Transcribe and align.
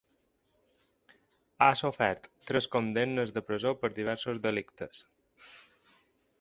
Ha 1.65 1.67
sofert 1.81 2.25
tres 2.49 2.69
condemnes 2.77 3.37
de 3.37 3.45
presó 3.53 3.77
per 3.83 3.93
diversos 4.01 4.43
delictes. 4.49 5.07